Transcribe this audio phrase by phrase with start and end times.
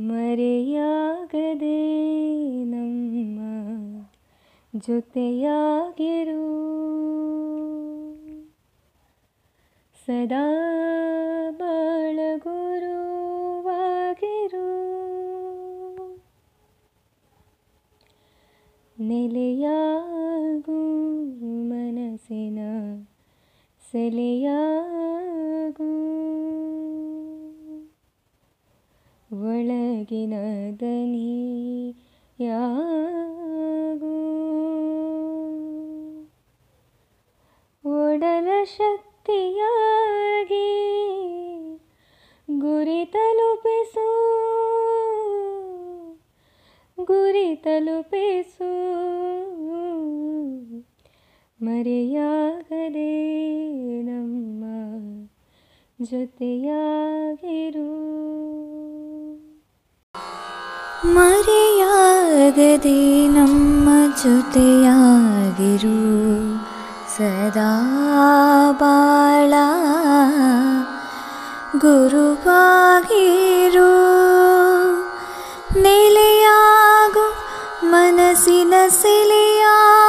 [0.00, 1.78] ಮರೆಯಾಗದೆ
[2.72, 3.38] ನಮ್ಮ
[4.72, 6.42] ಜೊತೆಯಾಗಿರು
[9.96, 10.44] ಸದಾ
[11.58, 12.26] ಬಾಳಗುರುವಾಗಿರು
[19.06, 20.80] ನೆಲೆಯಾಗು
[21.70, 22.58] ಮನಸ್ಸಿನ
[23.82, 25.90] ಸೆಲೆಯಾಗು
[30.01, 30.35] ಒಳಗಿನ
[30.81, 31.33] ದನಿಯಾಗು
[37.83, 40.69] ಒಡಲ ಶಕ್ತಿಯಾಗಿ
[42.47, 44.07] ಗುರಿ ತಲುಪಿಸು
[46.97, 48.71] ಗುರಿ ತಲುಪಿಸು
[51.59, 53.11] ಮರೆಯಾಗದೆ
[54.09, 54.63] ನಮ್ಮ
[55.99, 57.89] ಜೊತೆಯಾಗಿರು
[61.16, 63.88] ಮರೆಯಾಗದೆ ನಮ್ಮ
[64.22, 65.98] ಜೊತೆಯಾಗಿರು
[67.16, 67.72] ಸದಾ
[68.78, 69.52] ಬಾಳ
[71.78, 73.90] ಗುರುವಾಗಿರು
[75.82, 77.24] ನೆಲೆಯಾಗು
[77.90, 79.99] ಮನಸ್ಸಿನ ಸೆಲೆಯಾಗು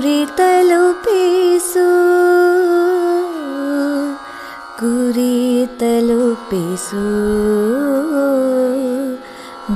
[0.00, 1.86] गुरितलु पिसु
[4.80, 7.02] गुरि तलु पीसु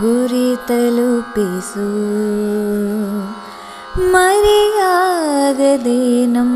[0.02, 1.88] गुरि तलु पिसु
[4.14, 6.54] मरि आग दीनं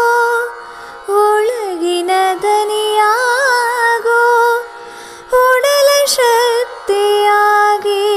[1.17, 2.11] ಒಳಗಿನ
[2.43, 4.23] ದನಿಯಾಗೋ
[5.39, 8.07] ಒಡಲ ಶಕ್ತಿಯಾಗಿ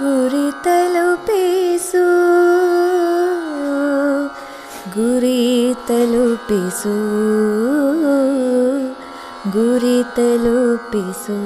[0.00, 2.06] ಗುರಿ ತಲುಪಿಸು
[4.96, 5.40] ಗುರಿ
[5.88, 6.96] ತಲುಪಿಸು
[9.52, 11.38] ಗುರಿ ತಲುಪಿಸು